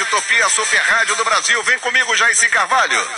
[0.00, 1.62] Rádio Tupi, a super rádio do Brasil.
[1.62, 3.10] Vem comigo, Jair Carvalho.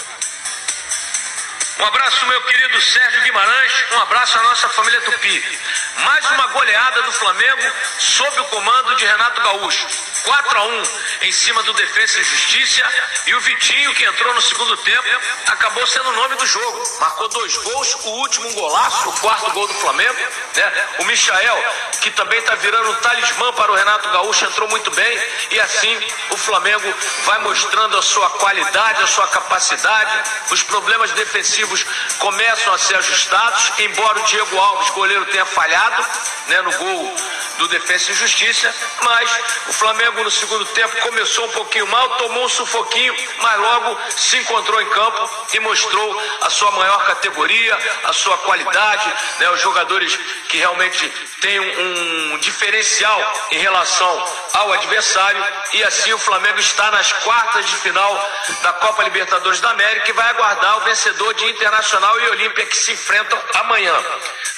[1.78, 3.84] Um abraço, meu querido Sérgio Guimarães.
[3.92, 5.60] Um abraço à nossa família Tupi.
[5.98, 10.11] Mais uma goleada do Flamengo sob o comando de Renato Gaúcho.
[10.24, 10.82] 4 a 1
[11.22, 12.82] em cima do Defesa e Justiça.
[13.26, 15.08] E o Vitinho, que entrou no segundo tempo,
[15.46, 16.82] acabou sendo o nome do jogo.
[17.00, 20.18] Marcou dois gols, o último um golaço, o quarto gol do Flamengo.
[20.54, 20.86] Né?
[20.98, 25.18] O Michael, que também está virando um talismã para o Renato Gaúcho, entrou muito bem.
[25.50, 25.98] E assim
[26.30, 26.92] o Flamengo
[27.24, 30.30] vai mostrando a sua qualidade, a sua capacidade.
[30.50, 31.84] Os problemas defensivos
[32.18, 36.04] começam a ser ajustados, embora o Diego Alves, goleiro, tenha falhado
[36.48, 37.16] né, no gol
[37.58, 39.30] do Defesa e Justiça, mas
[39.68, 44.36] o Flamengo no segundo tempo começou um pouquinho mal, tomou um sufoquinho, mas logo se
[44.38, 50.18] encontrou em campo e mostrou a sua maior categoria, a sua qualidade, né, os jogadores
[50.48, 51.08] que realmente
[51.40, 57.66] têm um, um diferencial em relação ao adversário e assim o Flamengo está nas quartas
[57.66, 58.30] de final
[58.62, 62.76] da Copa Libertadores da América e vai aguardar o vencedor de Internacional e Olímpia que
[62.76, 63.94] se enfrentam amanhã.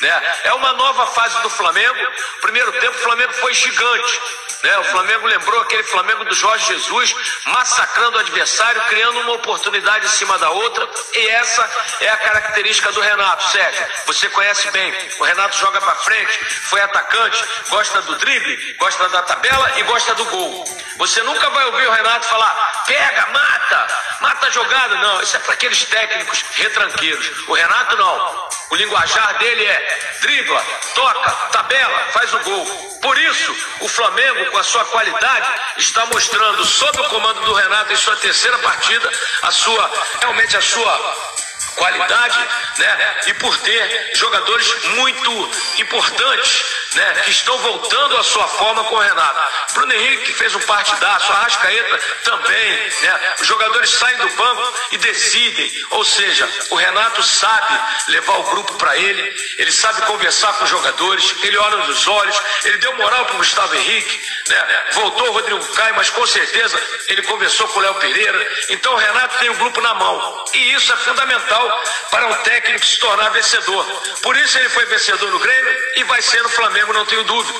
[0.00, 0.36] Né?
[0.44, 1.98] É uma nova fase do Flamengo.
[2.40, 4.20] Primeiro tempo o Flamengo foi gigante.
[4.62, 4.78] Né?
[4.78, 7.14] O Flamengo lembrou aquele Flamengo do Jorge Jesus,
[7.46, 10.88] massacrando o adversário, criando uma oportunidade em cima da outra.
[11.14, 13.86] E essa é a característica do Renato, Sérgio.
[14.06, 14.94] Você conhece bem.
[15.18, 20.14] O Renato joga para frente, foi atacante, gosta do drible, gosta da tabela e gosta
[20.14, 20.64] do gol.
[20.96, 23.86] Você nunca vai ouvir o Renato falar, pega, mata,
[24.20, 24.94] mata a jogada.
[24.96, 27.48] Não, isso é para aqueles técnicos retranqueiros.
[27.48, 28.53] O Renato não.
[28.70, 32.66] O linguajar dele é dribla, toca, tabela, faz o gol.
[33.02, 37.92] Por isso, o Flamengo, com a sua qualidade, está mostrando, sob o comando do Renato,
[37.92, 39.12] em sua terceira partida,
[39.42, 39.90] a sua,
[40.20, 41.34] realmente a sua
[41.76, 42.38] qualidade,
[42.78, 43.16] né?
[43.26, 47.22] E por ter jogadores muito importantes, né?
[47.24, 49.42] Que estão voltando à sua forma com o Renato.
[49.74, 53.34] Bruno Henrique que fez um partidaço, a Arrascaeta também, né?
[53.40, 55.72] Os jogadores saem do banco e decidem.
[55.90, 57.78] Ou seja, o Renato sabe
[58.08, 62.40] levar o grupo para ele, ele sabe conversar com os jogadores, ele olha nos olhos,
[62.64, 64.84] ele deu moral para o Gustavo Henrique, né?
[64.92, 68.52] Voltou o Rodrigo Caio, mas com certeza ele conversou com o Léo Pereira.
[68.70, 70.44] Então o Renato tem o grupo na mão.
[70.52, 73.84] E isso é fundamental para um técnico se tornar vencedor.
[74.22, 77.58] Por isso ele foi vencedor no Grêmio e vai ser no Flamengo, não tenho dúvida.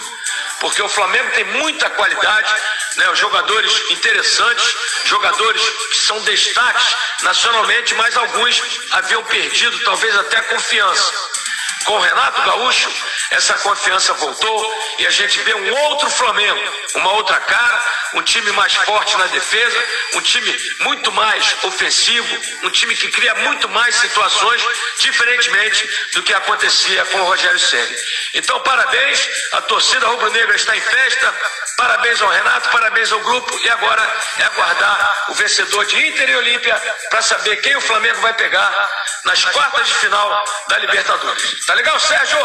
[0.61, 2.53] Porque o Flamengo tem muita qualidade,
[2.97, 3.15] né?
[3.15, 8.63] Jogadores interessantes, jogadores que são destaques nacionalmente, mas alguns
[8.93, 11.13] haviam perdido talvez até a confiança.
[11.85, 12.91] Com o Renato Gaúcho,
[13.31, 17.83] essa confiança voltou e a gente vê um outro Flamengo, uma outra cara,
[18.15, 19.85] um time mais forte na defesa,
[20.15, 24.63] um time muito mais ofensivo, um time que cria muito mais situações,
[25.01, 27.97] diferentemente do que acontecia com o Rogério Ceni.
[28.35, 31.35] Então, parabéns, a torcida rubro-negra está em festa,
[31.77, 36.37] parabéns ao Renato, parabéns ao grupo e agora é aguardar o vencedor de Inter e
[36.37, 36.81] Olímpia
[37.11, 38.91] para saber quem o Flamengo vai pegar
[39.25, 41.67] nas quartas de final da Libertadores.
[41.67, 42.39] Tá legal, Sérgio?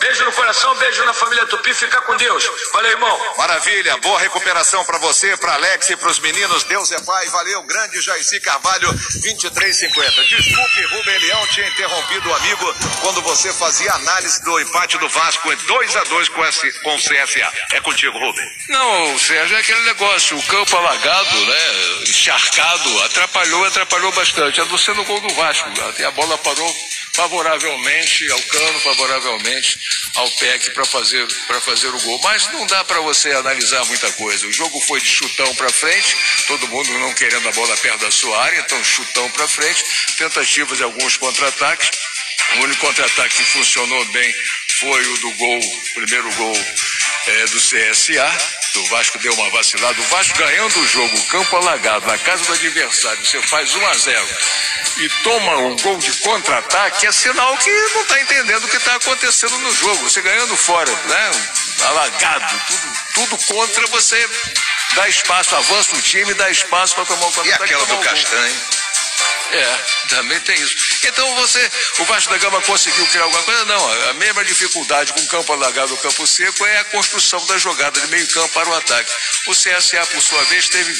[0.00, 2.44] Beijo no coração, beijo na família Tupi, fica com Deus.
[2.72, 3.34] Valeu, irmão.
[3.38, 6.64] Maravilha, boa recuperação para você, para Alex e para os meninos.
[6.64, 10.24] Deus é pai, valeu, grande Jairci Carvalho, 2350.
[10.24, 15.52] Desculpe, Rubem Leão, tinha interrompido o amigo quando você fazia análise do empate do Vasco
[15.52, 16.42] em 2 a 2 com,
[16.82, 17.52] com o CSA.
[17.72, 18.50] É contigo, Rubem.
[18.68, 24.60] Não, Sérgio, é aquele negócio, o campo alagado, né, encharcado, atrapalhou, atrapalhou bastante.
[24.60, 26.74] A não ser no gol do Vasco, até a bola parou
[27.14, 28.40] favoravelmente ao
[28.74, 29.78] Cano, favoravelmente
[30.14, 31.26] ao PEC para fazer,
[31.60, 32.20] fazer o gol.
[32.22, 34.46] Mas não dá para você analisar muita coisa.
[34.46, 38.10] O jogo foi de chutão para frente, todo mundo não querendo a bola perto da
[38.10, 39.84] sua área, então chutão para frente,
[40.18, 41.90] tentativas de alguns contra-ataques.
[42.56, 44.34] O único contra-ataque que funcionou bem
[44.78, 45.60] foi o do gol,
[45.94, 46.56] primeiro gol
[47.26, 48.63] é, do CSA.
[48.76, 50.00] O Vasco deu uma vacilada.
[50.00, 53.94] O Vasco ganhando o jogo, campo alagado, na casa do adversário, você faz 1 a
[53.94, 54.28] 0
[54.98, 58.94] e toma um gol de contra-ataque, é sinal que não está entendendo o que está
[58.96, 60.02] acontecendo no jogo.
[60.04, 61.30] Você ganhando fora, né?
[61.82, 62.60] Alagado,
[63.14, 64.28] tudo, tudo contra você.
[64.94, 67.72] Dá espaço, avança o time, dá espaço para tomar o contra-ataque.
[67.72, 68.60] E aquela do Castanho?
[69.52, 69.78] É,
[70.08, 70.76] também tem isso.
[71.06, 73.64] Então você, o Vasco da Gama conseguiu criar alguma coisa?
[73.66, 77.58] Não, a mesma dificuldade com o campo alagado o campo seco é a construção da
[77.58, 79.12] jogada de meio campo para o ataque.
[79.46, 80.94] O CSA, por sua vez, teve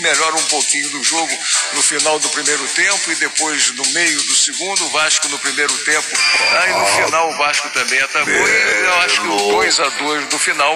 [0.00, 1.38] melhora um pouquinho do jogo
[1.72, 5.72] no final do primeiro tempo e depois no meio do segundo, o Vasco no primeiro
[5.78, 6.08] tempo.
[6.62, 10.32] Aí no final o Vasco também atacou e eu acho que o 2 a 2
[10.32, 10.74] no final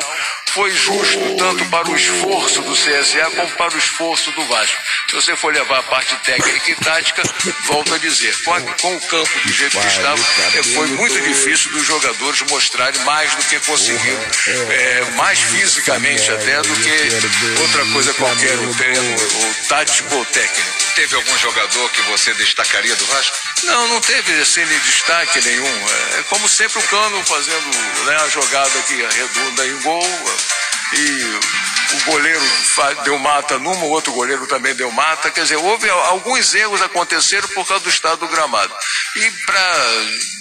[0.53, 4.77] foi justo tanto para o esforço do CSA como para o esforço do Vasco.
[5.09, 7.23] Se você for levar a parte técnica e tática,
[7.67, 10.21] volto a dizer, com, a, com o campo do jeito que estava,
[10.55, 14.27] é, foi muito difícil dos jogadores mostrarem mais do que conseguiram,
[14.71, 20.79] é, mais fisicamente até do que outra coisa qualquer, o treino, ou tático ou técnico.
[20.95, 23.37] Teve algum jogador que você destacaria do Vasco?
[23.65, 25.89] Não, não teve assim destaque nenhum.
[26.19, 30.31] É como sempre o Cano fazendo né, a jogada que redunda em gol
[30.95, 32.43] e o goleiro
[33.05, 35.31] deu mata numa, o outro goleiro também deu mata.
[35.31, 38.75] Quer dizer, houve alguns erros aconteceram por causa do estado do gramado.
[39.17, 39.85] E para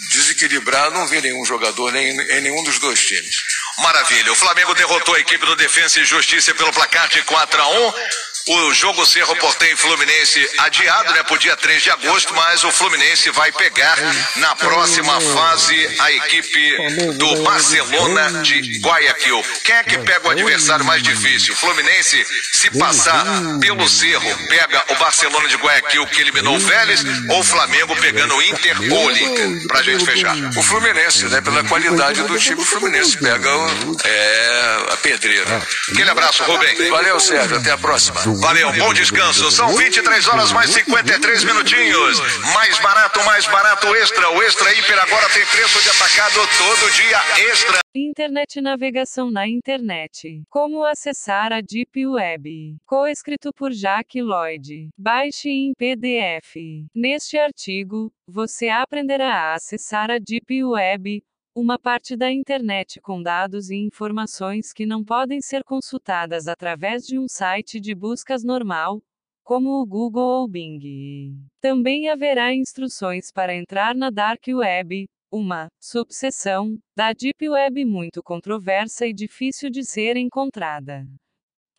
[0.10, 3.36] desequilibrar, não vi nenhum jogador nem, em nenhum dos dois times.
[3.80, 4.32] Maravilha.
[4.32, 7.94] O Flamengo derrotou a equipe do Defensa e Justiça pelo placar de 4 a 1
[8.48, 12.72] o jogo Cerro Portem Fluminense adiado, né, para o dia 3 de agosto, mas o
[12.72, 13.98] Fluminense vai pegar
[14.38, 19.44] na próxima fase a equipe do Barcelona de Guayaquil.
[19.64, 21.54] Quem é que pega o adversário mais difícil?
[21.54, 23.26] O Fluminense, se passar
[23.60, 28.36] pelo Cerro, pega o Barcelona de Guayaquil que eliminou o Vélez, ou o Flamengo pegando
[28.36, 29.68] o Inter ou o Inter?
[29.68, 30.36] Pra gente fechar.
[30.56, 33.50] O Fluminense, né, pela qualidade do time, o Fluminense pega
[34.04, 35.62] é, a pedreira.
[35.92, 36.90] Aquele abraço, Rubem.
[36.90, 37.58] Valeu, Sérgio.
[37.58, 38.22] Até a próxima.
[38.40, 39.50] Valeu, bom descanso.
[39.52, 42.20] São 23 horas mais 53 minutinhos.
[42.54, 44.30] Mais barato, mais barato extra.
[44.32, 47.80] O extra hiper agora tem preço de atacado todo dia extra.
[47.96, 50.44] Internet navegação na internet.
[50.50, 52.76] Como acessar a Deep Web.
[52.86, 54.90] Coescrito por Jack Lloyd.
[54.98, 56.56] Baixe em PDF.
[56.94, 61.24] Neste artigo, você aprenderá a acessar a Deep Web,
[61.60, 67.18] uma parte da internet com dados e informações que não podem ser consultadas através de
[67.18, 69.02] um site de buscas normal,
[69.44, 71.36] como o Google ou Bing.
[71.60, 79.08] Também haverá instruções para entrar na Dark Web, uma subseção da Deep Web muito controversa
[79.08, 81.08] e difícil de ser encontrada.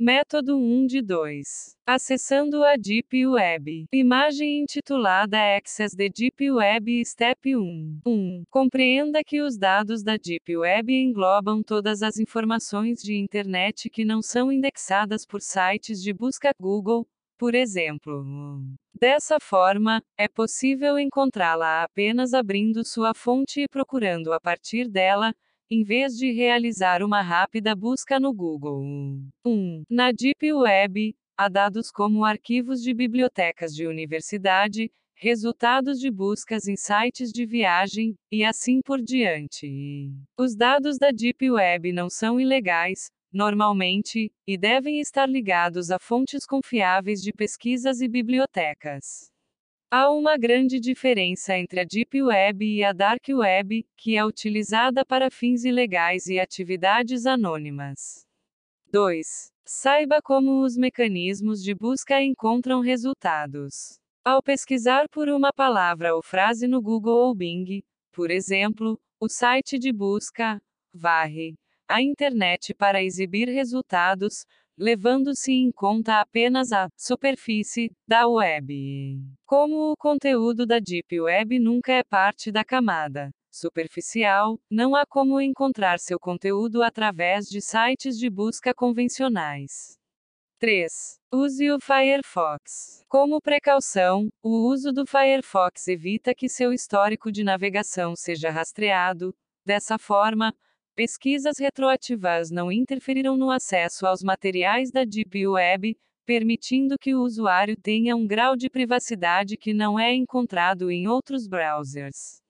[0.00, 1.77] Método 1 de 2.
[1.85, 3.87] Acessando a Deep Web.
[3.93, 8.03] Imagem intitulada Access the Deep Web Step 1.
[8.06, 8.45] 1.
[8.49, 14.23] Compreenda que os dados da Deep Web englobam todas as informações de internet que não
[14.23, 17.05] são indexadas por sites de busca Google,
[17.37, 18.25] por exemplo.
[18.95, 25.35] Dessa forma, é possível encontrá-la apenas abrindo sua fonte e procurando a partir dela,
[25.70, 28.82] em vez de realizar uma rápida busca no Google.
[29.44, 29.82] 1.
[29.91, 36.76] Na Deep Web, há dados como arquivos de bibliotecas de universidade, resultados de buscas em
[36.76, 40.11] sites de viagem, e assim por diante.
[40.38, 46.47] Os dados da Deep Web não são ilegais, normalmente, e devem estar ligados a fontes
[46.47, 49.31] confiáveis de pesquisas e bibliotecas.
[49.90, 55.02] Há uma grande diferença entre a Deep Web e a Dark Web, que é utilizada
[55.02, 58.26] para fins ilegais e atividades anônimas.
[58.93, 59.50] 2.
[59.64, 63.99] Saiba como os mecanismos de busca encontram resultados.
[64.23, 67.82] Ao pesquisar por uma palavra ou frase no Google ou Bing,
[68.12, 70.61] por exemplo, o site de busca
[70.93, 71.55] varre
[71.88, 74.44] a internet para exibir resultados,
[74.78, 79.20] levando-se em conta apenas a superfície da web.
[79.44, 85.40] Como o conteúdo da Deep Web nunca é parte da camada superficial, não há como
[85.40, 89.98] encontrar seu conteúdo através de sites de busca convencionais.
[90.58, 91.20] 3.
[91.32, 93.04] Use o Firefox.
[93.08, 99.32] Como precaução, o uso do Firefox evita que seu histórico de navegação seja rastreado.
[99.64, 100.52] Dessa forma,
[100.99, 105.97] Pesquisas retroativas não interferirão no acesso aos materiais da Deep Web,
[106.27, 111.47] permitindo que o usuário tenha um grau de privacidade que não é encontrado em outros
[111.47, 112.43] browsers.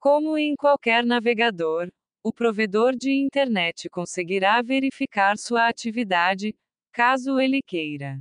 [0.00, 1.88] Como em qualquer navegador,
[2.20, 6.52] o provedor de internet conseguirá verificar sua atividade,
[6.90, 8.20] caso ele queira.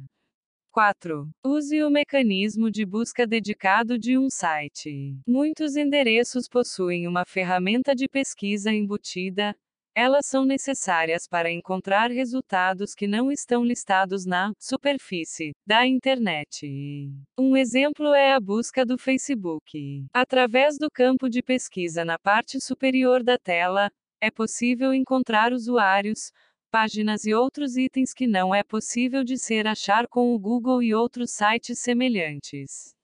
[0.74, 1.30] 4.
[1.44, 5.16] Use o mecanismo de busca dedicado de um site.
[5.28, 9.56] Muitos endereços possuem uma ferramenta de pesquisa embutida,
[9.96, 17.12] elas são necessárias para encontrar resultados que não estão listados na superfície da internet.
[17.38, 20.06] Um exemplo é a busca do Facebook.
[20.14, 26.32] Através do campo de pesquisa na parte superior da tela, é possível encontrar usuários,
[26.72, 30.96] páginas e outros itens que não é possível de ser achar com o Google e
[30.96, 32.96] outros sites semelhantes.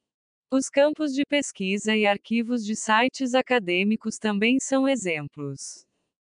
[0.51, 5.85] Os campos de pesquisa e arquivos de sites acadêmicos também são exemplos.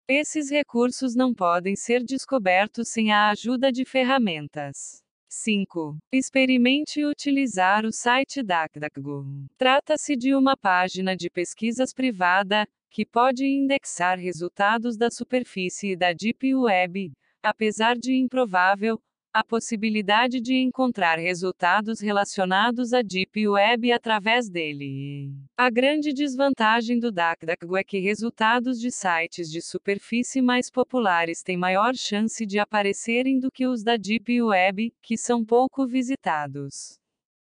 [0.09, 5.01] Esses recursos não podem ser descobertos sem a ajuda de ferramentas.
[5.29, 5.97] 5.
[6.13, 9.25] Experimente utilizar o site DuckDuckGo.
[9.57, 16.53] Trata-se de uma página de pesquisas privada, que pode indexar resultados da superfície da Deep
[16.55, 19.01] Web, apesar de improvável,
[19.33, 25.33] a possibilidade de encontrar resultados relacionados à Deep Web através dele.
[25.57, 31.57] A grande desvantagem do DuckDuckGo é que resultados de sites de superfície mais populares têm
[31.57, 36.99] maior chance de aparecerem do que os da Deep Web, que são pouco visitados.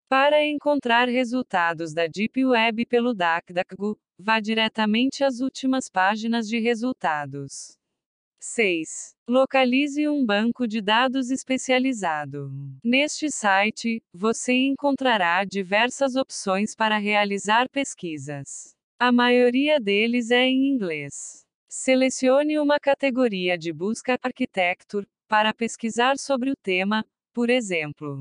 [0.07, 7.80] Para encontrar resultados da Deep Web pelo DuckDuckGo, vá diretamente às últimas páginas de resultados.
[8.41, 9.15] 6.
[9.29, 12.51] Localize um banco de dados especializado.
[12.83, 18.75] Neste site, você encontrará diversas opções para realizar pesquisas.
[18.99, 21.45] A maioria deles é em inglês.
[21.69, 28.19] Selecione uma categoria de busca Architecture para pesquisar sobre o tema, por exemplo.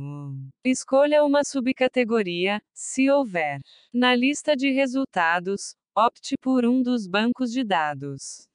[0.64, 3.60] Escolha uma subcategoria, se houver.
[3.94, 8.49] Na lista de resultados, opte por um dos bancos de dados.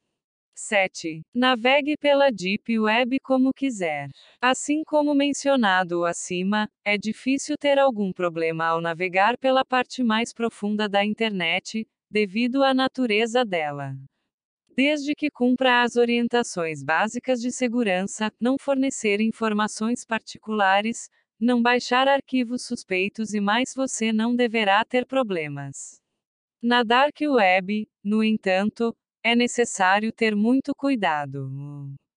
[0.54, 1.22] 7.
[1.34, 4.08] Navegue pela Deep Web como quiser.
[4.40, 10.88] Assim como mencionado acima, é difícil ter algum problema ao navegar pela parte mais profunda
[10.88, 13.96] da internet, devido à natureza dela.
[14.76, 21.08] Desde que cumpra as orientações básicas de segurança, não fornecer informações particulares,
[21.40, 26.00] não baixar arquivos suspeitos e mais você não deverá ter problemas.
[26.62, 31.50] Na Dark Web, no entanto, é necessário ter muito cuidado.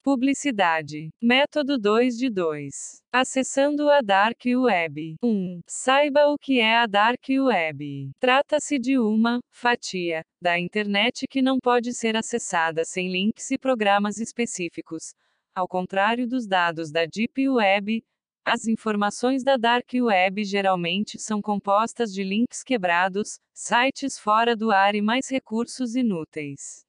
[0.03, 1.09] Publicidade.
[1.21, 3.01] Método 2 de 2.
[3.11, 5.15] Acessando a Dark Web.
[5.23, 5.61] 1.
[5.65, 8.11] Saiba o que é a Dark Web.
[8.19, 14.17] Trata-se de uma fatia da internet que não pode ser acessada sem links e programas
[14.17, 15.13] específicos.
[15.55, 18.03] Ao contrário dos dados da Deep Web,
[18.45, 24.95] as informações da Dark Web geralmente são compostas de links quebrados, sites fora do ar
[24.95, 26.86] e mais recursos inúteis.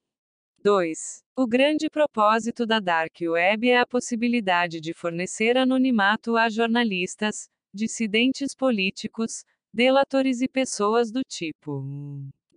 [0.63, 1.23] 2.
[1.37, 8.57] O grande propósito da Dark Web é a possibilidade de fornecer anonimato a jornalistas, dissidentes
[8.57, 11.85] políticos, delatores e pessoas do tipo.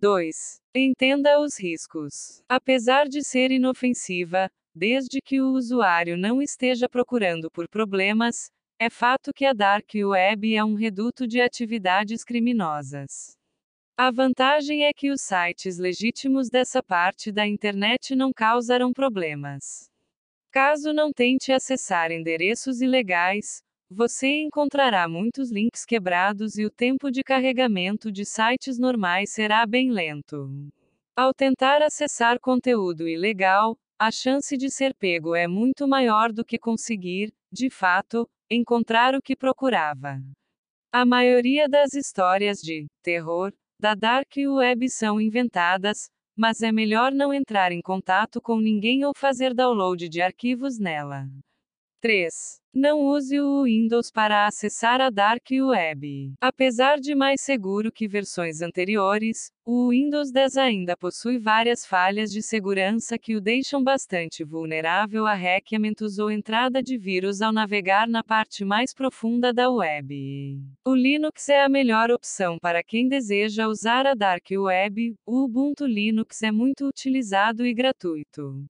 [0.00, 0.60] 2.
[0.74, 2.42] Entenda os riscos.
[2.48, 9.32] Apesar de ser inofensiva, desde que o usuário não esteja procurando por problemas, é fato
[9.32, 13.36] que a Dark Web é um reduto de atividades criminosas.
[13.96, 19.90] A vantagem é que os sites legítimos dessa parte da internet não causarão problemas.
[20.50, 27.22] Caso não tente acessar endereços ilegais, você encontrará muitos links quebrados e o tempo de
[27.22, 30.48] carregamento de sites normais será bem lento.
[31.14, 36.58] Ao tentar acessar conteúdo ilegal, a chance de ser pego é muito maior do que
[36.58, 40.18] conseguir, de fato, encontrar o que procurava.
[40.90, 47.34] A maioria das histórias de terror da Dark Web são inventadas, mas é melhor não
[47.34, 51.26] entrar em contato com ninguém ou fazer download de arquivos nela.
[52.02, 52.60] 3.
[52.74, 56.32] Não use o Windows para acessar a Dark Web.
[56.40, 62.42] Apesar de mais seguro que versões anteriores, o Windows 10 ainda possui várias falhas de
[62.42, 68.24] segurança que o deixam bastante vulnerável a hackeamentos ou entrada de vírus ao navegar na
[68.24, 70.60] parte mais profunda da web.
[70.84, 75.14] O Linux é a melhor opção para quem deseja usar a Dark Web.
[75.24, 78.64] O Ubuntu Linux é muito utilizado e gratuito.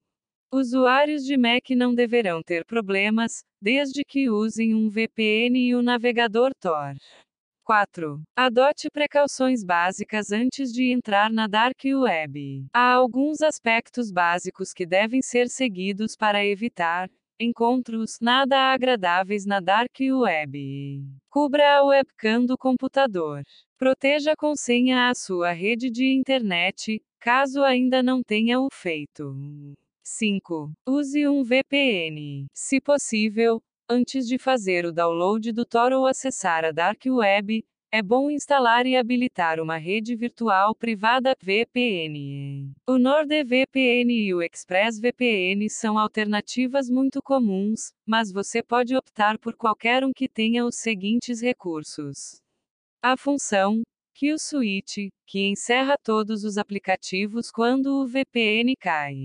[0.55, 6.51] Usuários de Mac não deverão ter problemas, desde que usem um VPN e o navegador
[6.61, 6.95] Tor.
[7.65, 8.21] 4.
[8.37, 12.67] Adote precauções básicas antes de entrar na Dark Web.
[12.71, 17.09] Há alguns aspectos básicos que devem ser seguidos para evitar
[17.41, 21.03] encontros nada agradáveis na Dark Web.
[21.31, 23.43] Cubra a webcam do computador.
[23.79, 29.35] Proteja com senha a sua rede de internet, caso ainda não tenha o feito.
[30.03, 30.73] 5.
[30.87, 32.47] Use um VPN.
[32.53, 38.03] Se possível, antes de fazer o download do Tor ou acessar a Dark Web, é
[38.03, 42.73] bom instalar e habilitar uma rede virtual privada VPN.
[42.89, 50.05] O NordVPN e o ExpressVPN são alternativas muito comuns, mas você pode optar por qualquer
[50.05, 52.41] um que tenha os seguintes recursos:
[53.03, 53.83] a função
[54.15, 59.17] Kill Switch, que encerra todos os aplicativos quando o VPN cai.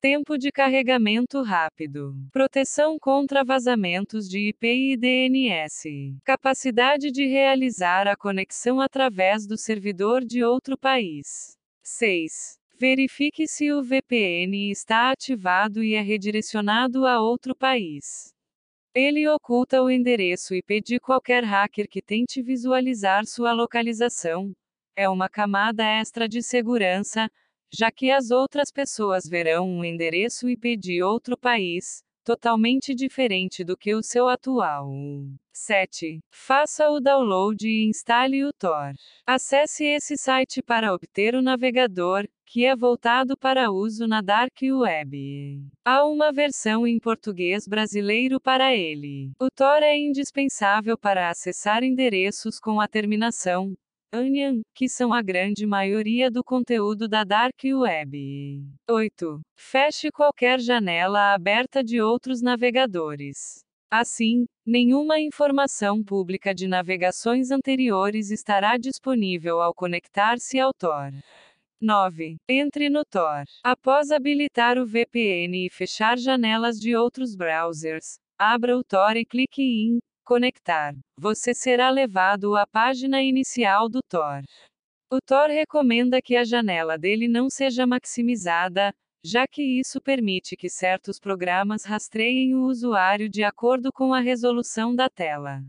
[0.00, 2.14] Tempo de carregamento rápido.
[2.30, 6.14] Proteção contra vazamentos de IP e DNS.
[6.24, 11.56] Capacidade de realizar a conexão através do servidor de outro país.
[11.82, 12.58] 6.
[12.78, 18.32] Verifique se o VPN está ativado e é redirecionado a outro país.
[18.94, 24.52] Ele oculta o endereço IP de qualquer hacker que tente visualizar sua localização.
[24.96, 27.30] É uma camada extra de segurança,
[27.72, 33.76] já que as outras pessoas verão um endereço IP de outro país, totalmente diferente do
[33.76, 34.90] que o seu atual.
[35.58, 36.20] 7.
[36.30, 38.92] Faça o download e instale o Tor.
[39.26, 45.62] Acesse esse site para obter o navegador, que é voltado para uso na Dark Web.
[45.84, 49.32] Há uma versão em português brasileiro para ele.
[49.40, 53.74] O Tor é indispensável para acessar endereços com a terminação
[54.14, 58.64] Onion, que são a grande maioria do conteúdo da Dark Web.
[58.88, 59.40] 8.
[59.54, 63.67] Feche qualquer janela aberta de outros navegadores.
[63.90, 71.10] Assim, nenhuma informação pública de navegações anteriores estará disponível ao conectar-se ao Tor.
[71.80, 72.36] 9.
[72.46, 73.44] Entre no Tor.
[73.64, 79.62] Após habilitar o VPN e fechar janelas de outros browsers, abra o Tor e clique
[79.62, 84.42] em conectar, você será levado à página inicial do Tor.
[85.10, 88.92] O Tor recomenda que a janela dele não seja maximizada,
[89.24, 94.94] já que isso permite que certos programas rastreiem o usuário de acordo com a resolução
[94.94, 95.62] da tela.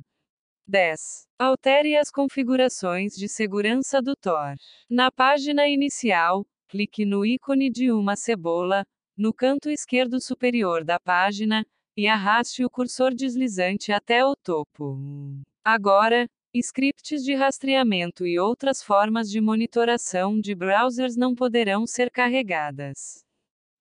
[0.67, 1.27] 10.
[1.39, 4.55] Altere as configurações de segurança do Tor.
[4.89, 8.85] Na página inicial, clique no ícone de uma cebola,
[9.17, 11.65] no canto esquerdo superior da página,
[11.97, 14.97] e arraste o cursor deslizante até o topo.
[15.63, 23.27] Agora, scripts de rastreamento e outras formas de monitoração de browsers não poderão ser carregadas.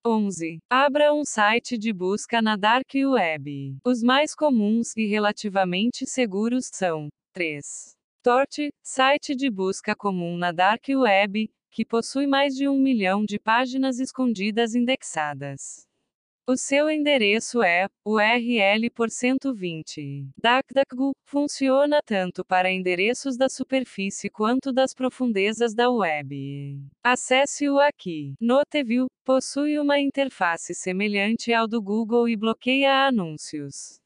[0.06, 0.58] 11.
[0.70, 3.76] Abra um site de busca na Dark Web.
[3.84, 7.64] Os mais comuns e relativamente seguros são 3.
[8.22, 13.38] Torch, site de busca comum na Dark Web, que possui mais de um milhão de
[13.38, 15.87] páginas escondidas indexadas.
[16.50, 20.30] O seu endereço é URL por 120.
[20.42, 26.80] DuckDuckGo funciona tanto para endereços da superfície quanto das profundezas da web.
[27.04, 28.32] Acesse-o aqui.
[28.40, 34.00] NoteView possui uma interface semelhante ao do Google e bloqueia anúncios.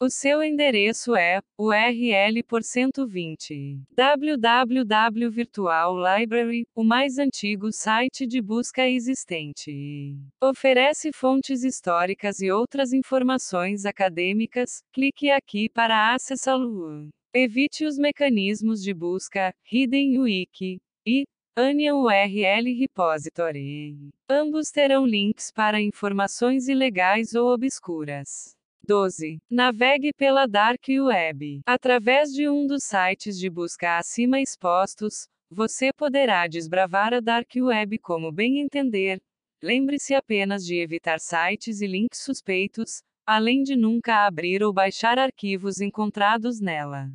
[0.00, 3.82] O seu endereço é URL por 120.
[3.96, 10.16] www Virtual Library, o mais antigo site de busca existente.
[10.40, 14.84] Oferece fontes históricas e outras informações acadêmicas.
[14.92, 17.08] Clique aqui para acessá-lo.
[17.34, 21.24] Evite os mecanismos de busca Hidden Wiki e
[21.58, 23.96] Onion URL Repository.
[24.30, 28.56] Ambos terão links para informações ilegais ou obscuras.
[28.88, 29.38] 12.
[29.50, 31.60] Navegue pela Dark Web.
[31.66, 37.98] Através de um dos sites de busca acima expostos, você poderá desbravar a Dark Web
[37.98, 39.20] como bem entender.
[39.62, 45.82] Lembre-se apenas de evitar sites e links suspeitos, além de nunca abrir ou baixar arquivos
[45.82, 47.10] encontrados nela.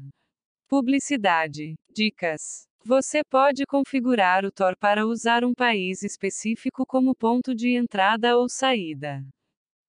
[0.69, 1.73] Publicidade.
[1.91, 2.67] Dicas.
[2.85, 8.47] Você pode configurar o Tor para usar um país específico como ponto de entrada ou
[8.47, 9.25] saída.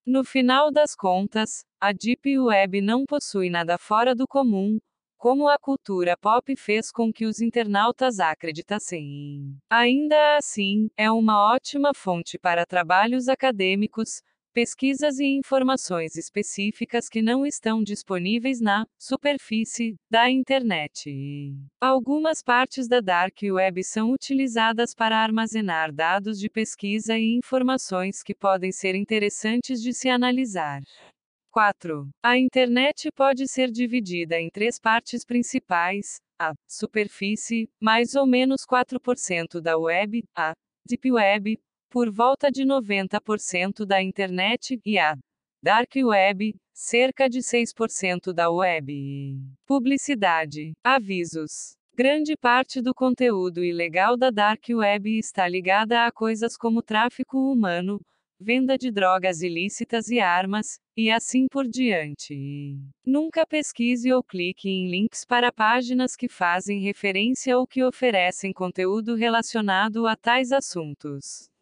[0.06, 4.78] No final das contas, a Deep Web não possui nada fora do comum,
[5.16, 9.56] como a cultura pop fez com que os internautas acreditassem.
[9.70, 14.20] Ainda assim, é uma ótima fonte para trabalhos acadêmicos,
[14.54, 21.52] pesquisas e informações específicas que não estão disponíveis na superfície da internet.
[21.80, 28.34] Algumas partes da Dark Web são utilizadas para armazenar dados de pesquisa e informações que
[28.34, 30.80] podem ser interessantes de se analisar.
[31.50, 32.08] 4.
[32.22, 39.60] A internet pode ser dividida em três partes principais: a superfície, mais ou menos 4%
[39.60, 40.52] da web, a
[40.86, 41.58] deep web,
[41.94, 45.16] por volta de 90% da internet, e a
[45.62, 49.38] Dark Web, cerca de 6% da web.
[49.64, 50.72] Publicidade.
[50.82, 51.76] Avisos.
[51.96, 58.00] Grande parte do conteúdo ilegal da Dark Web está ligada a coisas como tráfico humano,
[58.40, 62.76] venda de drogas ilícitas e armas, e assim por diante.
[63.06, 69.14] Nunca pesquise ou clique em links para páginas que fazem referência ou que oferecem conteúdo
[69.14, 71.53] relacionado a tais assuntos.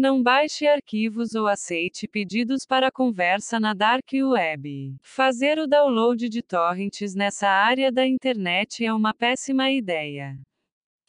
[0.00, 4.94] Não baixe arquivos ou aceite pedidos para conversa na Dark Web.
[5.02, 10.38] Fazer o download de torrents nessa área da internet é uma péssima ideia.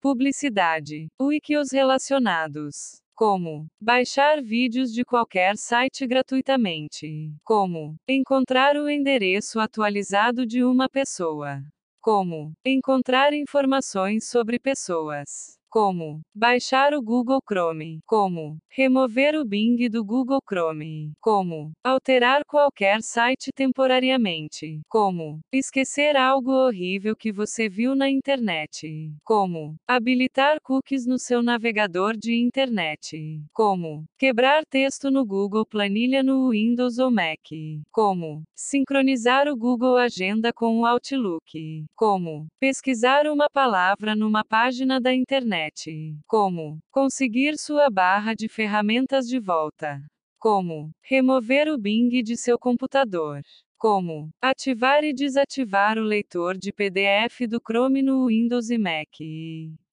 [0.02, 1.08] Publicidade.
[1.22, 3.00] Wikis relacionados.
[3.14, 7.32] Como baixar vídeos de qualquer site gratuitamente.
[7.44, 11.62] Como encontrar o endereço atualizado de uma pessoa.
[12.02, 15.59] Como encontrar informações sobre pessoas.
[15.72, 18.00] Como baixar o Google Chrome.
[18.08, 21.12] Como remover o Bing do Google Chrome.
[21.22, 24.82] Como alterar qualquer site temporariamente.
[24.90, 29.14] Como esquecer algo horrível que você viu na internet.
[29.24, 33.40] Como habilitar cookies no seu navegador de internet.
[33.54, 37.48] Como quebrar texto no Google Planilha no Windows ou Mac.
[37.92, 41.86] Como sincronizar o Google Agenda com o Outlook.
[41.96, 46.16] Como pesquisar uma palavra numa página da internet internet.
[46.26, 50.02] Como conseguir sua barra de ferramentas de volta.
[50.40, 53.42] Como remover o Bing de seu computador.
[53.78, 59.18] Como ativar e desativar o leitor de PDF do Chrome no Windows e Mac.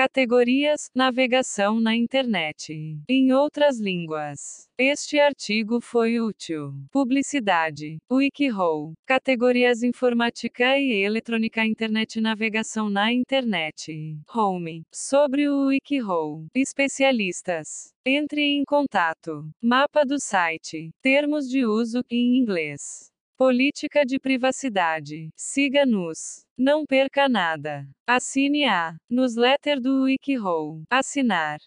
[0.02, 2.74] Categorias: Navegação na internet.
[3.08, 4.68] Em outras línguas.
[4.76, 6.74] Este artigo foi útil.
[6.92, 8.00] Publicidade.
[8.12, 8.94] WikiHow.
[9.06, 14.18] Categorias Informática e Eletrônica Internet Navegação na internet.
[14.34, 14.82] Home.
[14.92, 16.48] Sobre o WikiHow.
[16.56, 17.94] Especialistas.
[18.04, 19.48] Entre em contato.
[19.62, 20.90] Mapa do site.
[21.00, 23.12] Termos de uso em inglês.
[23.42, 25.32] Política de privacidade.
[25.36, 26.46] Siga-nos.
[26.56, 27.90] Não perca nada.
[28.06, 30.84] Assine a newsletter do WikiHow.
[30.88, 31.58] Assinar.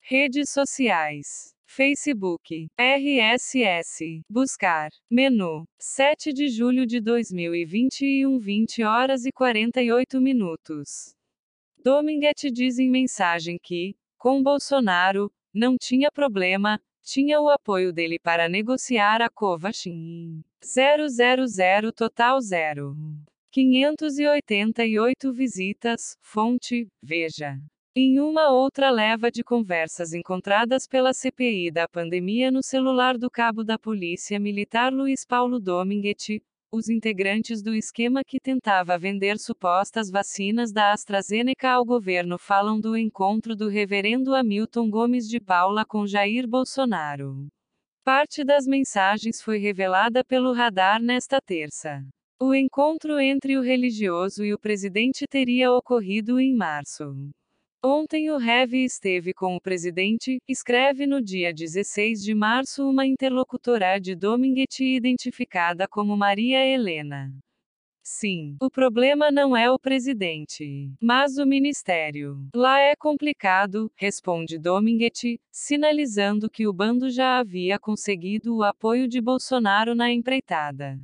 [0.00, 1.54] Redes sociais.
[1.64, 11.14] Facebook, RSS, buscar, menu, 7 de julho de 2021, 20 horas e 48 minutos.
[11.78, 18.48] Dominguete diz em mensagem que, com Bolsonaro, não tinha problema, tinha o apoio dele para
[18.48, 20.42] negociar a Covaxin.
[20.62, 22.94] 000 total 0.
[23.50, 27.58] 588 visitas, fonte, veja.
[27.96, 33.64] Em uma outra leva de conversas encontradas pela CPI da pandemia no celular do cabo
[33.64, 36.40] da Polícia Militar Luiz Paulo Dominguete,
[36.72, 42.96] os integrantes do esquema que tentava vender supostas vacinas da AstraZeneca ao governo falam do
[42.96, 47.48] encontro do reverendo Hamilton Gomes de Paula com Jair Bolsonaro.
[48.04, 52.02] Parte das mensagens foi revelada pelo radar nesta terça.
[52.40, 57.30] O encontro entre o religioso e o presidente teria ocorrido em março.
[57.82, 63.98] Ontem o Heavy esteve com o presidente, escreve no dia 16 de março uma interlocutora
[63.98, 67.32] de Dominguete identificada como Maria Helena.
[68.02, 72.46] Sim, o problema não é o presidente, mas o ministério.
[72.54, 79.22] Lá é complicado, responde Dominguete, sinalizando que o bando já havia conseguido o apoio de
[79.22, 81.00] Bolsonaro na empreitada.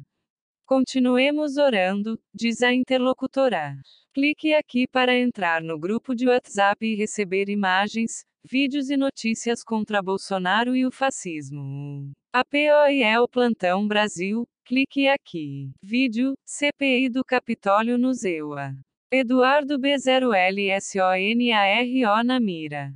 [0.66, 3.76] Continuemos orando, diz a interlocutora.
[4.12, 10.02] Clique aqui para entrar no grupo de WhatsApp e receber imagens, vídeos e notícias contra
[10.02, 12.10] Bolsonaro e o fascismo.
[12.32, 15.70] Apoie é o Plantão Brasil, clique aqui.
[15.80, 18.74] Vídeo, CPI do Capitólio no Zewa.
[19.08, 22.92] Eduardo B0LSONARO na mira.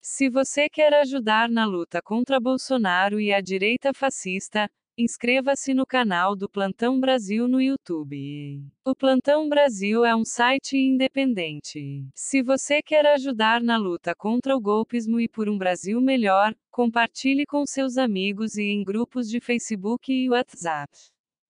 [0.00, 6.36] Se você quer ajudar na luta contra Bolsonaro e a direita fascista, Inscreva-se no canal
[6.36, 8.62] do Plantão Brasil no YouTube.
[8.84, 12.06] O Plantão Brasil é um site independente.
[12.14, 17.44] Se você quer ajudar na luta contra o golpismo e por um Brasil melhor, compartilhe
[17.44, 20.92] com seus amigos e em grupos de Facebook e WhatsApp.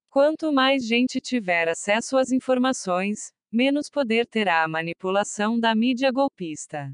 [0.08, 6.90] Quanto mais gente tiver acesso às informações, menos poder terá a manipulação da mídia golpista.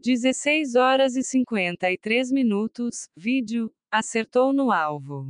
[0.01, 5.25] 16 horas e 53 minutos, vídeo, acertou no alvo.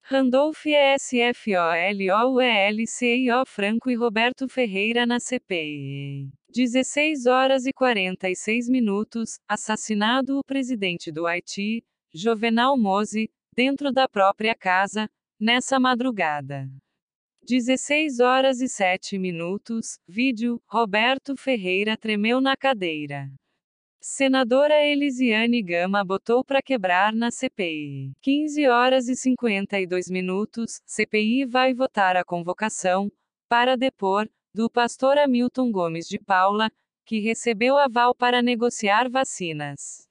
[0.00, 6.30] Randolph ESFOLOUELCIO Franco e Roberto Ferreira na CPI.
[6.48, 14.54] 16 horas e 46 minutos, assassinado o presidente do Haiti, Jovenal Mose, dentro da própria
[14.54, 15.08] casa,
[15.40, 16.68] nessa madrugada.
[17.42, 19.98] 16 horas e 7 minutos.
[20.08, 23.30] Vídeo: Roberto Ferreira tremeu na cadeira.
[24.00, 28.12] Senadora Elisiane Gama botou para quebrar na CPI.
[28.20, 30.80] 15 horas e 52 minutos.
[30.86, 33.10] CPI vai votar a convocação,
[33.48, 36.70] para depor, do pastor Hamilton Gomes de Paula,
[37.04, 40.05] que recebeu aval para negociar vacinas.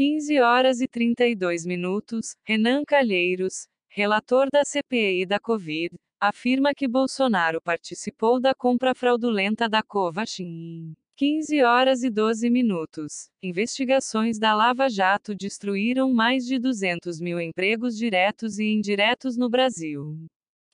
[0.00, 7.60] 15 horas e 32 minutos, Renan Calheiros, relator da CPI da Covid, afirma que Bolsonaro
[7.60, 10.94] participou da compra fraudulenta da Covaxin.
[11.16, 13.28] 15 horas e 12 minutos.
[13.42, 20.16] Investigações da Lava Jato destruíram mais de 200 mil empregos diretos e indiretos no Brasil.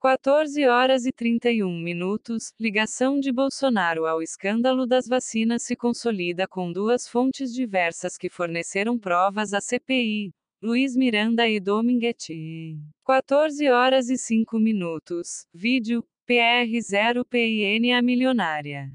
[0.06, 2.52] 14 horas e 31 minutos.
[2.60, 8.96] Ligação de Bolsonaro ao escândalo das vacinas se consolida com duas fontes diversas que forneceram
[8.96, 10.30] provas à CPI.
[10.62, 12.78] Luiz Miranda e Dominguete.
[13.04, 15.44] 14 horas e 5 minutos.
[15.52, 16.04] Vídeo.
[16.24, 18.88] PR0PIN a milionária.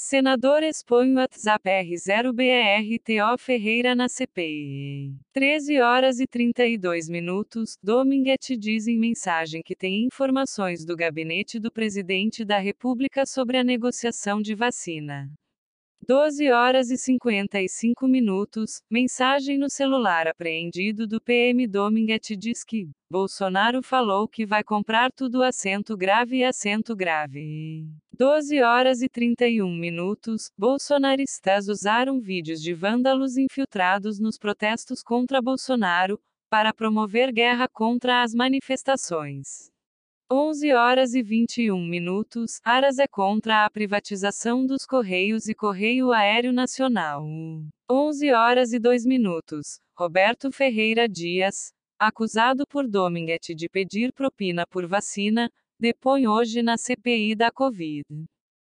[0.00, 5.12] Senador expõe WhatsApp R0BRTO Ferreira na CPI.
[5.32, 7.76] 13 horas e 32 minutos.
[7.82, 13.64] Dominguete diz em mensagem que tem informações do gabinete do presidente da República sobre a
[13.64, 15.28] negociação de vacina.
[16.10, 18.80] 12 horas e 55 minutos.
[18.90, 25.42] Mensagem no celular apreendido do PM Dominguete diz que Bolsonaro falou que vai comprar tudo
[25.42, 27.84] acento grave e acento grave.
[28.10, 30.50] 12 horas e 31 minutos.
[30.56, 36.18] Bolsonaristas usaram vídeos de vândalos infiltrados nos protestos contra Bolsonaro
[36.48, 39.70] para promover guerra contra as manifestações.
[40.30, 42.60] 11 horas e 21 minutos.
[42.62, 47.24] Aras é contra a privatização dos Correios e Correio Aéreo Nacional.
[47.90, 49.80] 11 horas e 2 minutos.
[49.96, 57.34] Roberto Ferreira Dias, acusado por Dominguete de pedir propina por vacina, depõe hoje na CPI
[57.34, 58.04] da Covid.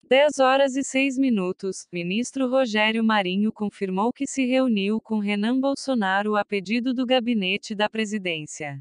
[0.07, 1.87] 10 horas e 6 minutos.
[1.91, 7.89] Ministro Rogério Marinho confirmou que se reuniu com Renan Bolsonaro a pedido do gabinete da
[7.89, 8.79] presidência.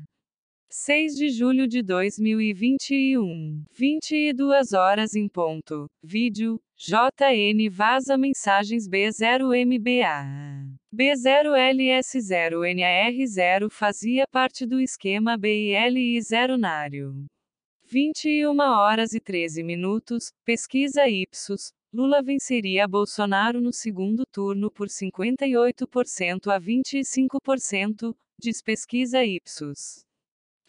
[0.71, 3.65] 6 de julho de 2021.
[3.73, 5.91] 22 horas em ponto.
[6.03, 6.61] Vídeo.
[6.77, 10.69] JN vaza mensagens B0MBA.
[10.95, 17.25] B0LS0NAR0 fazia parte do esquema BILI0 nário.
[17.87, 20.35] 21 horas e 13 minutos.
[20.45, 21.73] Pesquisa Ipsos.
[21.91, 30.07] Lula venceria Bolsonaro no segundo turno por 58% a 25%, diz pesquisa Ipsos.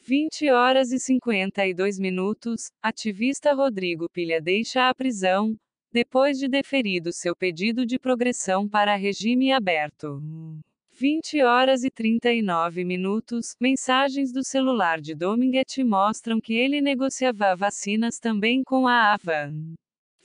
[0.02, 5.56] 20 horas e 52 minutos, ativista Rodrigo Pilha deixa a prisão,
[5.92, 10.22] depois de deferido seu pedido de progressão para regime aberto.
[10.94, 18.18] 20 horas e 39 minutos, mensagens do celular de Dominguete mostram que ele negociava vacinas
[18.20, 19.76] também com a Avan.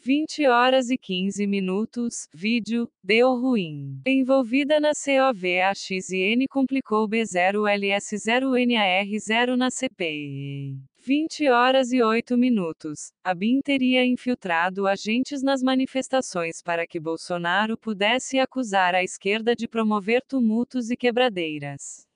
[0.07, 4.03] 20 horas e 15 minutos, vídeo, deu ruim.
[4.07, 10.77] Envolvida na COVAXN complicou B0LS0NAR0 na CPI.
[10.99, 13.13] 20 horas e 8 minutos.
[13.25, 19.67] A BIM teria infiltrado agentes nas manifestações para que Bolsonaro pudesse acusar a esquerda de
[19.67, 22.07] promover tumultos e quebradeiras.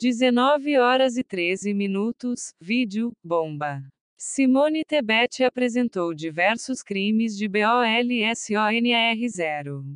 [0.00, 2.54] 19 horas e 13 minutos.
[2.58, 3.82] Vídeo, bomba.
[4.20, 9.94] Simone Tebet apresentou diversos crimes de BOLSONAR0.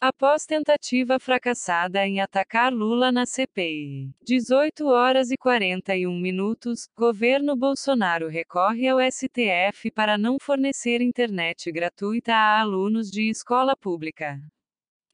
[0.01, 4.11] Após tentativa fracassada em atacar Lula na CPI.
[4.23, 12.33] 18 horas e 41 minutos, governo Bolsonaro recorre ao STF para não fornecer internet gratuita
[12.33, 14.41] a alunos de escola pública.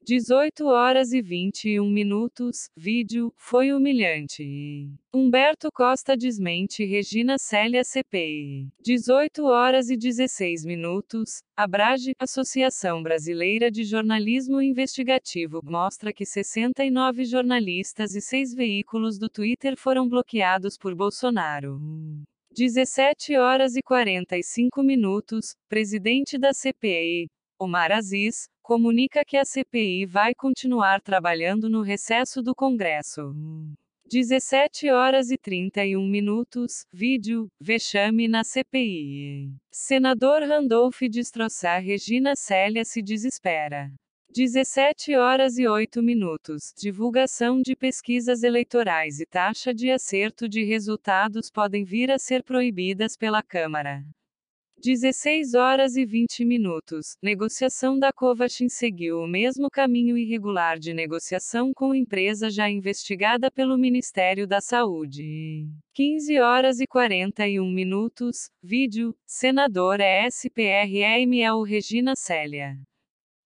[0.03, 2.71] 18 horas e 21 minutos.
[2.75, 3.31] Vídeo.
[3.37, 4.89] Foi humilhante.
[5.13, 8.67] Humberto Costa desmente Regina Célia CPI.
[8.83, 11.43] 18 horas e 16 minutos.
[11.55, 19.77] Abrage, Associação Brasileira de Jornalismo Investigativo, mostra que 69 jornalistas e 6 veículos do Twitter
[19.77, 21.79] foram bloqueados por Bolsonaro.
[22.55, 25.55] 17 horas e 45 minutos.
[25.69, 27.27] Presidente da CPI,
[27.59, 33.35] Omar Aziz, comunica que a CPI vai continuar trabalhando no recesso do Congresso.
[34.09, 36.85] 17 horas e 31 minutos.
[36.89, 39.51] Vídeo: Vexame na CPI.
[39.69, 43.91] Senador Randolph destroçar Regina Célia se desespera.
[44.33, 46.71] 17 horas e 8 minutos.
[46.77, 53.17] Divulgação de pesquisas eleitorais e taxa de acerto de resultados podem vir a ser proibidas
[53.17, 54.01] pela Câmara.
[54.81, 57.15] 16 horas e 20 minutos.
[57.21, 63.77] Negociação da Covaxin seguiu o mesmo caminho irregular de negociação com empresa já investigada pelo
[63.77, 65.67] Ministério da Saúde.
[65.93, 68.49] 15 horas e 41 minutos.
[68.63, 69.15] Vídeo.
[69.27, 72.75] Senadora SPRML Regina Célia.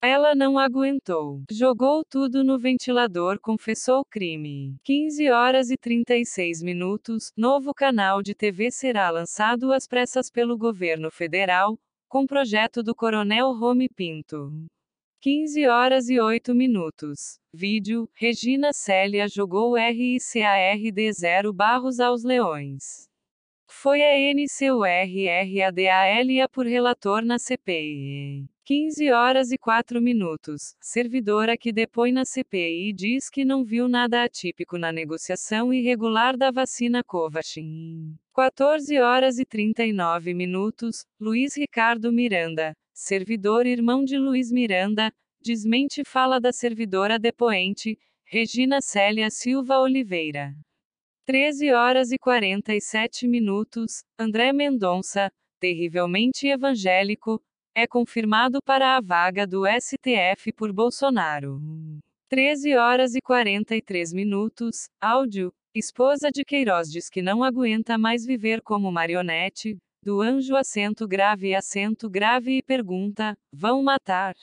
[0.08, 1.42] Ela não aguentou.
[1.52, 4.76] Jogou tudo no ventilador, confessou crime.
[4.84, 7.32] 15 horas e 36 minutos.
[7.36, 11.76] Novo canal de TV será lançado às pressas pelo governo federal,
[12.08, 14.52] com projeto do Coronel Rome Pinto.
[15.22, 17.40] 15 horas e 8 minutos.
[17.52, 23.10] Vídeo: Regina Célia jogou RICARD 0 Barros aos Leões.
[23.78, 28.48] Foi a NCURRADALA por relator na CPI.
[28.64, 30.76] 15 horas e 4 minutos.
[30.82, 36.52] Servidora que depõe na CPI diz que não viu nada atípico na negociação irregular da
[36.52, 38.16] vacina Covaxin.
[38.34, 41.06] 14 horas e 39 minutos.
[41.20, 45.12] Luiz Ricardo Miranda, servidor irmão de Luiz Miranda,
[45.44, 50.56] desmente fala da servidora depoente, Regina Célia Silva Oliveira.
[51.26, 54.04] 13 horas e 47 minutos.
[54.18, 57.42] André Mendonça, terrivelmente evangélico,
[57.74, 61.60] é confirmado para a vaga do STF por Bolsonaro.
[62.30, 64.88] 13 horas e 43 minutos.
[65.02, 65.52] Áudio.
[65.74, 69.76] Esposa de Queiroz diz que não aguenta mais viver como marionete.
[70.06, 74.36] Do anjo acento grave acento grave e pergunta: vão matar?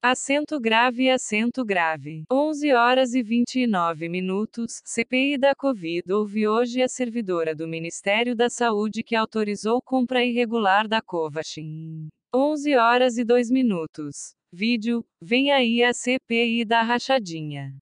[0.00, 2.24] Acento grave acento grave.
[2.32, 4.80] 11 horas e 29 minutos.
[4.82, 10.88] CPI da Covid houve hoje a servidora do Ministério da Saúde que autorizou compra irregular
[10.88, 12.08] da Covaxin.
[12.34, 14.34] 11 horas e 2 minutos.
[14.50, 17.76] Vídeo: Vem aí a CPI da rachadinha.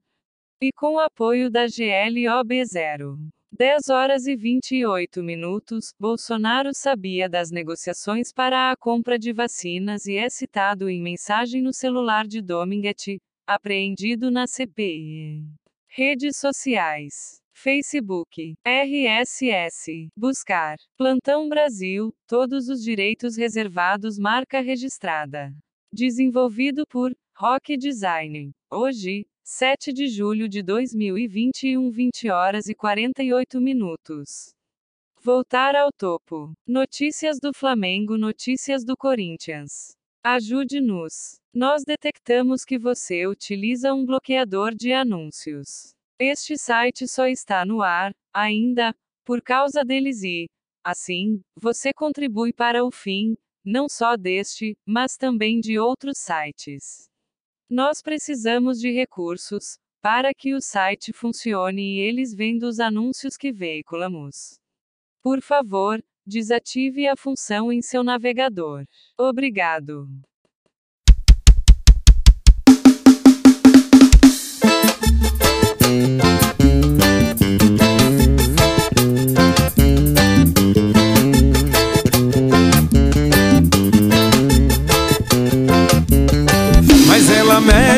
[0.61, 3.17] E com apoio da GLOB 0.
[3.55, 10.17] 10 horas e 28 minutos, Bolsonaro sabia das negociações para a compra de vacinas e
[10.17, 15.45] é citado em mensagem no celular de Dominguete, apreendido na CPI.
[15.87, 17.43] Redes sociais.
[17.53, 25.55] Facebook, RSS, buscar, Plantão Brasil, todos os direitos reservados marca registrada.
[25.93, 28.51] Desenvolvido por Rock Design.
[28.71, 34.55] Hoje, 7 de julho de 2021, 20 horas e 48 minutos.
[35.21, 36.53] Voltar ao topo.
[36.65, 39.97] Notícias do Flamengo, notícias do Corinthians.
[40.23, 41.41] Ajude-nos.
[41.53, 45.93] Nós detectamos que você utiliza um bloqueador de anúncios.
[46.21, 50.49] Este site só está no ar, ainda, por causa deles e,
[50.85, 57.11] assim, você contribui para o fim, não só deste, mas também de outros sites.
[57.69, 63.53] Nós precisamos de recursos, para que o site funcione e eles vendo os anúncios que
[63.53, 64.59] veiculamos.
[65.23, 68.85] Por favor, desative a função em seu navegador.
[69.17, 70.09] Obrigado.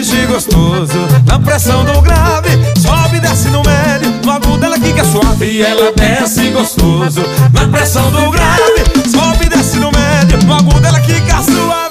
[0.05, 5.05] Mexe gostoso Na pressão do grave Sobe e desce no médio No agudo ela quica
[5.05, 7.23] suave suave, ela desce gostoso.
[7.53, 10.39] Na pressão do grave, sobe e desce no médio.
[10.47, 11.85] No agudo ela quica suave.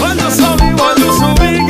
[0.00, 1.66] Olha o swing, olha o swing,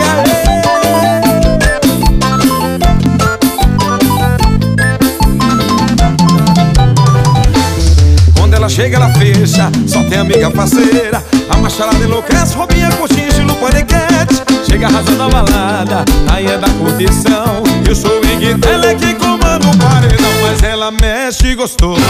[8.37, 11.36] Quando ela chega, ela fecha, só tem amiga parceira.
[11.49, 14.43] A macharada enlouquece, roubinha, coxinha, estilo paniquete.
[14.69, 17.63] Chega arrasando a balada, aí é da curtição.
[17.87, 20.27] E o swing dela é que comanda o paredão.
[20.43, 22.01] Mas ela mexe gostoso,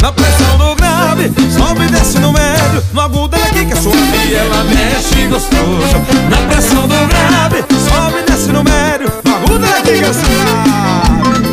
[0.00, 1.32] na pressão do grave.
[1.56, 4.34] Sobe e desce no médio, no agudo ela que é suave.
[4.34, 5.98] Ela mexe gostoso,
[6.30, 7.64] na pressão do grave.
[7.88, 11.47] Sobe e desce no médio, no agudo ela que é suave.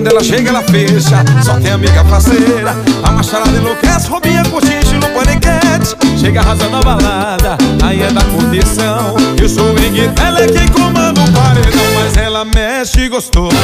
[0.00, 2.74] Quando ela chega, ela fecha, só tem amiga parceira.
[3.02, 5.94] A macharada enlouquece, roubinha, coxinha, estilo paniquete.
[6.18, 9.14] Chega arrasando a balada, aí é da condição.
[9.38, 11.84] E o swing dela é quem comanda o paredão.
[12.02, 13.54] Mas ela mexe gostoso,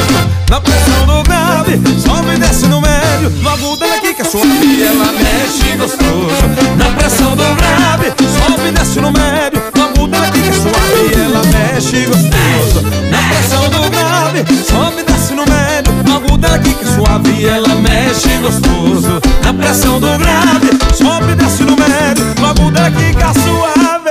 [0.47, 1.81] na pressão do grave.
[1.99, 4.83] Sobe e desce no médio, no agudo ela que é suave.
[4.83, 8.13] Ela mexe gostoso, na pressão do grave.
[8.37, 11.15] Sobe e desce no médio, no agudo ela que é suave.
[11.19, 14.45] Ela mexe gostoso, na pressão do grave.
[14.63, 17.45] Sobe e desce no médio, agudo ela que suave.
[17.45, 20.69] Ela mexe gostoso, na pressão do grave.
[20.93, 24.06] Sobe e desce no médio, agudo ela que é suave.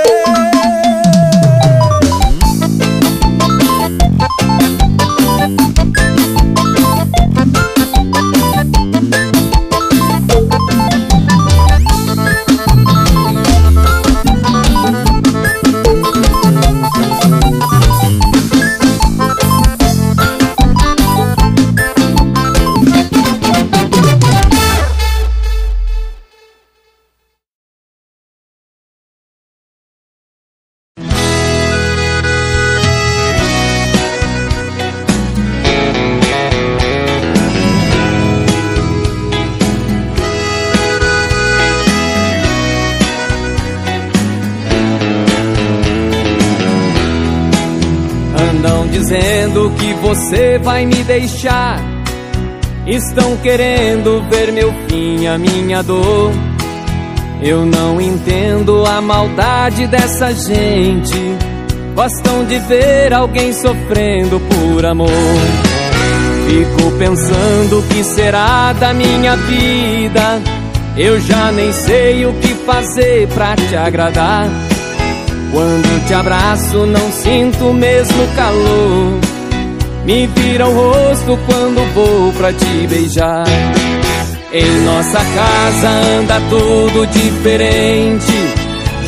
[48.97, 51.79] Dizendo que você vai me deixar.
[52.87, 56.31] Estão querendo ver meu fim, a minha dor.
[57.41, 61.37] Eu não entendo a maldade dessa gente.
[61.93, 65.09] Gostam de ver alguém sofrendo por amor.
[66.47, 70.41] Fico pensando o que será da minha vida.
[70.97, 74.47] Eu já nem sei o que fazer pra te agradar.
[75.51, 79.19] Quando te abraço, não sinto mesmo calor.
[80.05, 83.45] Me vira o rosto quando vou pra te beijar.
[84.53, 85.89] Em nossa casa
[86.19, 88.33] anda tudo diferente.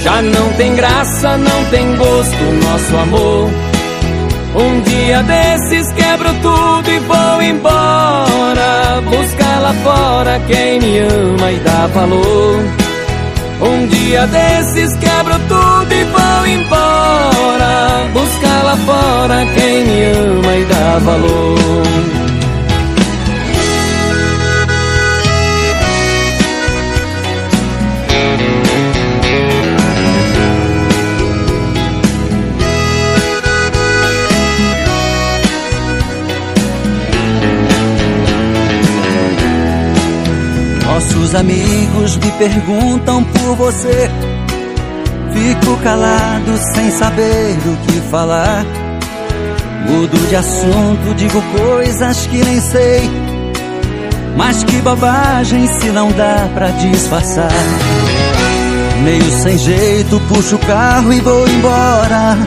[0.03, 3.49] Já não tem graça, não tem gosto nosso amor.
[4.55, 9.01] Um dia desses quebro tudo e vou embora.
[9.05, 12.78] Buscar lá fora quem me ama e dá valor.
[13.61, 18.09] Um dia desses quebro tudo e vou embora.
[18.13, 22.18] Buscar lá fora quem me ama e dá valor.
[41.09, 44.09] Nossos amigos me perguntam por você.
[45.33, 48.63] Fico calado sem saber o que falar.
[49.87, 53.09] Mudo de assunto, digo coisas que nem sei.
[54.37, 57.49] Mas que bobagem se não dá pra disfarçar.
[59.03, 62.37] Meio sem jeito, puxo o carro e vou embora.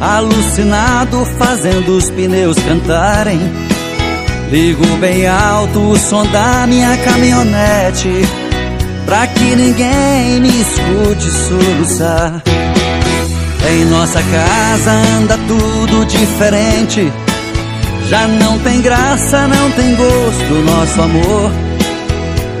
[0.00, 3.40] Alucinado, fazendo os pneus cantarem.
[4.50, 8.08] Ligo bem alto o som da minha caminhonete
[9.04, 12.42] Pra que ninguém me escute soluçar
[13.68, 17.12] Em nossa casa anda tudo diferente
[18.08, 21.50] Já não tem graça, não tem gosto nosso amor.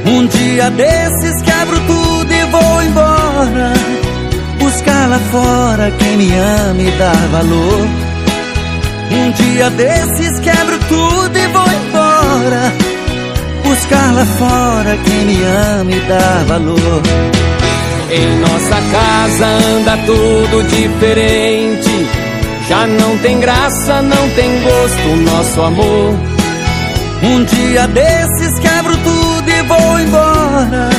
[0.06, 3.72] Um dia desses quebro tudo e vou embora
[4.58, 7.86] Buscar lá fora quem me ama e dá valor.
[9.12, 10.55] Um dia desses quebro
[13.64, 17.02] Buscar lá fora quem me ama e dá valor
[18.10, 22.06] Em nossa casa anda tudo diferente.
[22.68, 26.14] Já não tem graça, não tem gosto nosso amor.
[27.22, 30.90] Um dia desses quebro tudo e vou embora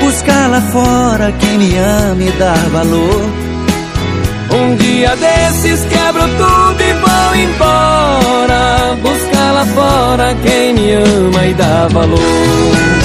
[0.00, 3.49] buscar lá fora quem me ama e dá valor.
[4.52, 11.54] Um dia desses quebro tudo e vou embora buscar lá fora quem me ama e
[11.54, 12.99] dá valor.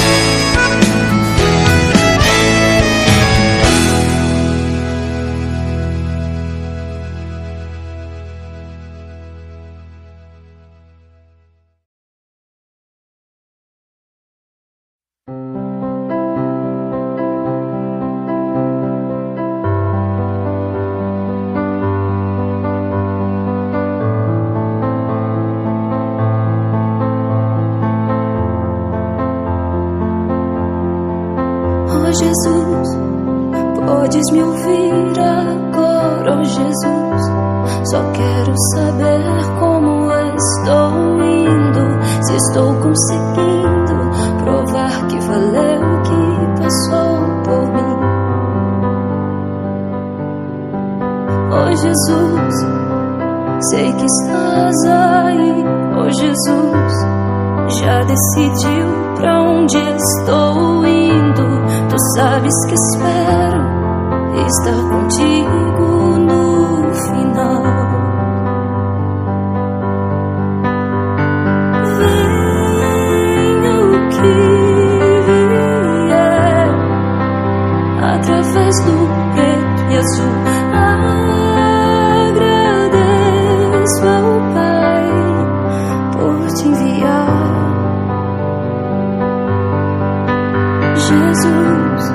[91.07, 92.13] Jesus,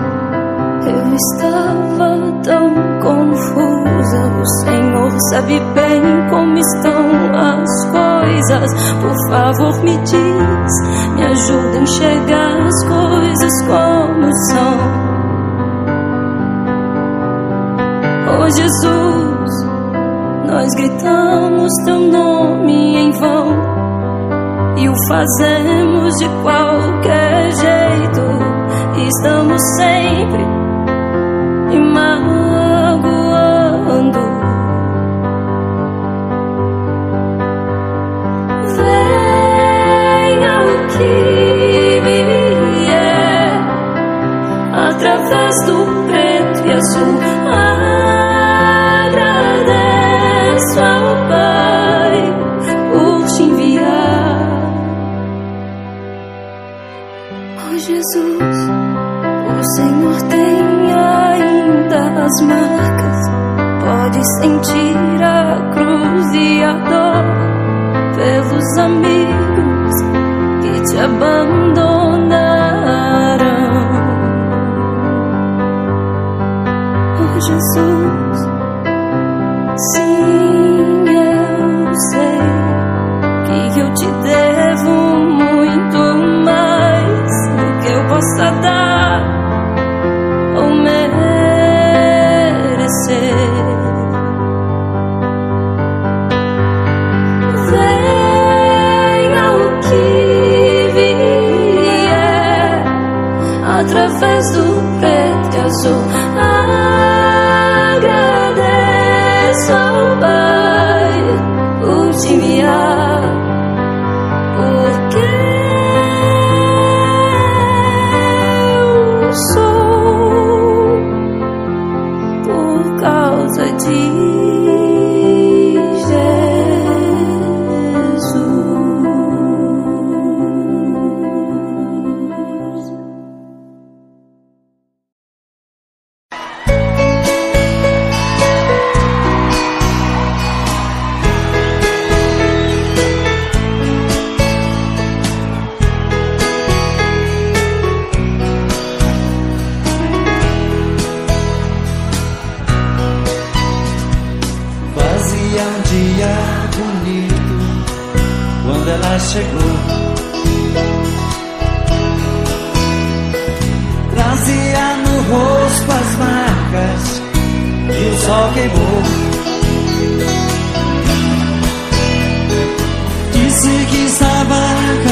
[0.85, 4.21] eu estava tão confusa.
[4.41, 8.75] O Senhor sabe bem como estão as coisas.
[9.01, 10.73] Por favor, me diz,
[11.15, 15.11] me ajuda a enxergar as coisas como são.
[18.33, 19.65] Oh, Jesus,
[20.49, 23.81] nós gritamos teu nome em vão
[24.79, 28.50] e o fazemos de qualquer jeito
[29.09, 30.43] estamos sempre.
[31.73, 32.10] Imaginando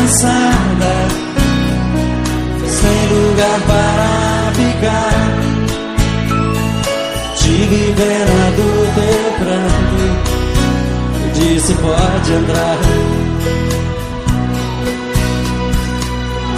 [0.09, 0.95] cansada,
[2.67, 5.19] sem lugar para ficar.
[7.37, 10.03] Tive pena do teu pranto,
[11.35, 12.79] disse pode entrar.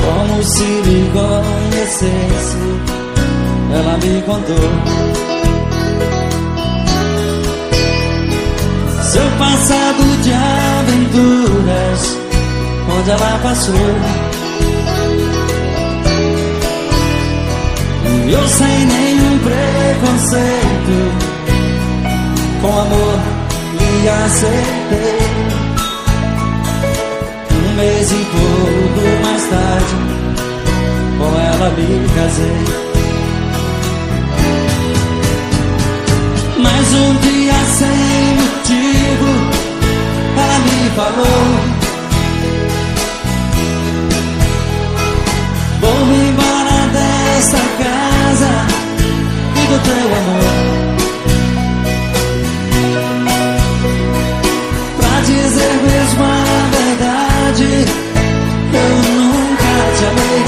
[0.04, 2.58] Como se me conhecesse,
[3.74, 4.70] ela me contou.
[9.02, 12.19] Seu passado de aventuras
[12.98, 13.74] onde ela passou.
[18.26, 20.96] E eu sem nenhum preconceito,
[22.60, 23.18] com amor
[23.78, 25.30] lhe aceitei
[27.80, 29.94] mês e pouco mais tarde
[31.18, 32.64] Com ela me casei
[36.58, 39.30] Mas um dia sem motivo
[40.36, 41.69] Ela me falou
[45.90, 48.52] Vou-me embora desta casa
[49.56, 50.90] E do teu amor
[54.96, 56.26] Pra dizer mesmo a
[56.76, 58.00] verdade
[58.72, 60.42] eu nunca te amei.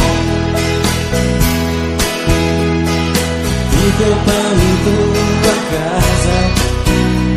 [3.72, 6.36] E teu pão em tua casa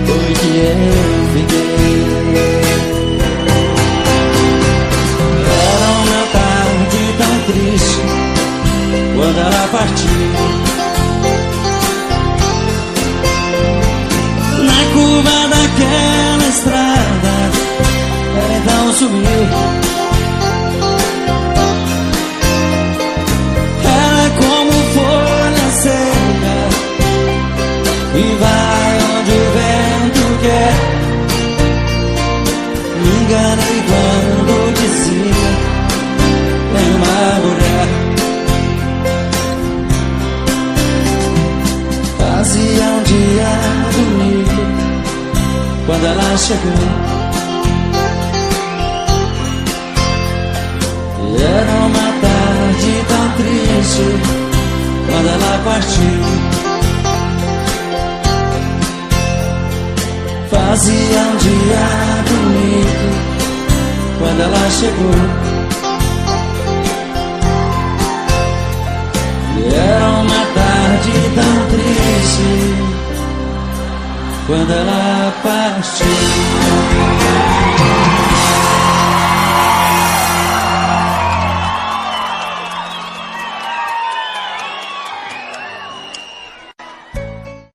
[0.05, 0.77] foi que eu
[1.33, 1.74] fiquei.
[46.45, 46.71] Chegou.
[51.39, 54.07] Era uma tarde tão triste
[55.07, 56.21] quando ela partiu.
[60.51, 61.87] Fazia um dia
[62.29, 63.07] bonito
[64.19, 65.44] quando ela chegou.